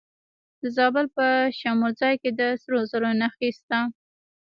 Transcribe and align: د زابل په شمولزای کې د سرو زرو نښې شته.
د 0.61 0.63
زابل 0.77 1.05
په 1.17 1.25
شمولزای 1.59 2.15
کې 2.21 2.29
د 2.39 2.41
سرو 2.61 2.79
زرو 2.91 3.09
نښې 3.21 3.49
شته. 3.57 3.79